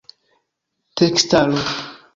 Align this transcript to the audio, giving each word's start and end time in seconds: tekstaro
tekstaro 0.95 1.61